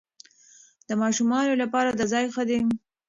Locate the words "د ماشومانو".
0.87-1.53